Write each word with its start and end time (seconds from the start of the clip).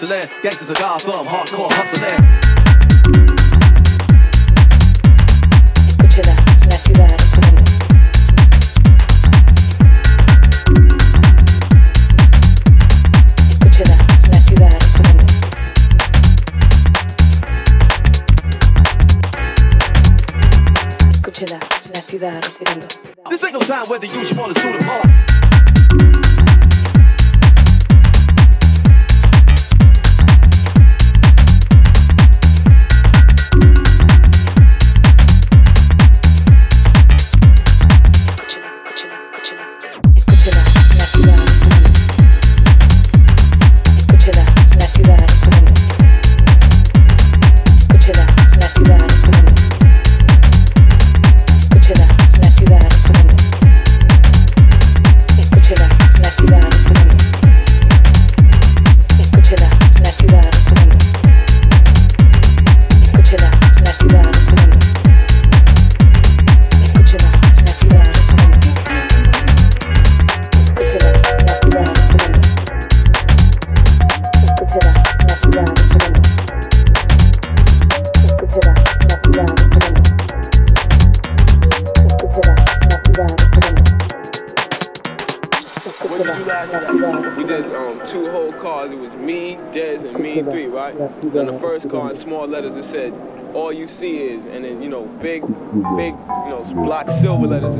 hustling. 0.00 0.35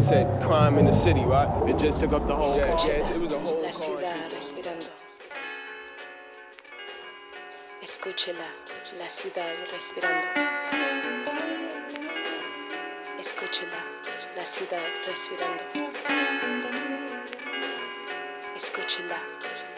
Silver 0.02 0.04
letters. 0.04 0.04
It 0.04 0.08
said, 0.08 0.42
"Crime 0.46 0.78
in 0.78 0.86
the 0.86 0.92
city," 0.92 1.24
right? 1.24 1.48
It 1.68 1.78
just 1.78 2.00
took 2.00 2.12
up 2.12 2.26
the 2.26 2.34
whole. 2.34 2.56
Yeah, 2.56 2.66
yeah, 2.86 2.92
it, 2.92 3.16
it 3.16 3.20
was 3.20 3.32
a 3.32 3.38
whole 3.38 3.62
La 3.62 3.70
car. 3.70 3.72
ciudad 3.72 4.32
respirando. 4.32 4.90
Escúchela, 7.82 8.48
la 8.98 9.08
ciudad 9.08 9.52
respirando. 9.72 10.26
Escúchela, 13.18 13.80
la 14.36 14.44
ciudad 14.44 14.82
respirando. 15.06 15.64
Escúchela. 18.56 19.75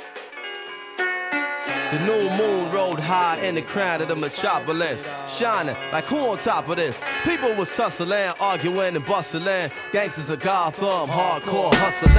The 1.91 2.01
new 2.01 2.29
moon 2.37 2.71
rode 2.71 3.01
high 3.01 3.41
in 3.41 3.55
the 3.55 3.63
crown 3.63 4.03
of 4.03 4.09
the 4.09 4.17
metropolis, 4.17 5.09
shining 5.27 5.75
like 5.91 6.05
who 6.05 6.19
on 6.19 6.37
top 6.37 6.69
of 6.69 6.77
this? 6.77 7.01
People 7.25 7.55
was 7.55 7.75
tussling, 7.75 8.31
arguing 8.39 8.95
and 8.95 9.07
bustling. 9.07 9.71
Gangsters 9.91 10.29
of 10.29 10.41
Gotham, 10.41 11.09
hardcore 11.09 11.73
hustling. 11.77 12.15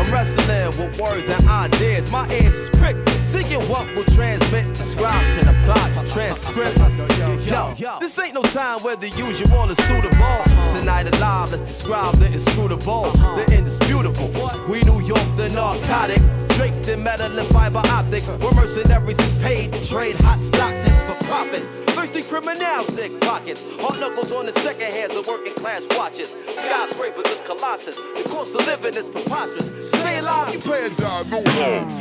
I'm 0.00 0.10
wrestling 0.10 0.68
with 0.78 0.98
words 0.98 1.28
and 1.28 1.46
ideas. 1.48 2.10
My 2.10 2.26
ears 2.32 2.54
is 2.54 2.70
pricked, 2.70 3.09
seeking 3.30 3.62
what 3.70 3.86
will 3.94 4.04
transmit. 4.10 4.66
The 4.74 4.82
scribes 4.82 5.30
can 5.30 5.46
apply 5.46 5.86
the 5.94 6.02
transcript. 6.10 6.76
Yo, 7.78 7.98
this 8.00 8.18
ain't 8.18 8.34
no 8.34 8.42
time 8.42 8.80
where 8.80 8.96
the 8.96 9.08
usual 9.10 9.70
is 9.70 9.78
suitable. 9.86 10.38
Tonight 10.74 11.06
alive, 11.14 11.50
let's 11.52 11.62
describe 11.62 12.16
the 12.16 12.26
inscrutable, 12.26 13.12
the 13.38 13.46
indisputable. 13.56 14.30
We 14.68 14.82
New 14.82 15.00
York, 15.06 15.28
the 15.36 15.48
narcotics, 15.54 16.48
draped 16.56 16.88
in 16.88 17.02
metal 17.02 17.30
and 17.38 17.48
fiber 17.50 17.82
optics. 17.94 18.28
We're 18.42 18.52
mercenaries 18.52 19.18
is 19.18 19.32
paid 19.42 19.72
to 19.74 19.80
trade 19.88 20.16
hot 20.26 20.40
Stockton 20.40 20.98
for 21.06 21.16
profits. 21.26 21.78
Thirsty 21.94 22.22
criminals 22.22 22.88
dig 22.96 23.20
pockets. 23.20 23.62
Hard 23.78 24.00
knuckles 24.00 24.32
on 24.32 24.46
the 24.46 24.52
second 24.52 24.90
hands 24.90 25.14
of 25.14 25.26
working 25.26 25.54
class 25.54 25.86
watches. 25.96 26.34
Skyscrapers 26.48 27.26
is 27.26 27.40
colossus. 27.42 27.96
The 27.96 28.28
cost 28.28 28.54
of 28.54 28.66
living 28.66 28.94
is 28.94 29.08
preposterous. 29.08 29.90
Stay 29.90 30.18
alive, 30.18 30.54
you 30.54 30.60
pay 30.60 30.86
a 30.86 30.90
dime. 30.90 31.26
In 31.32 31.99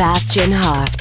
Sebastiaan 0.00 0.52
Hooft. 0.52 0.99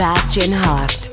Sebastiaan 0.00 0.54
Hooft. 0.64 1.08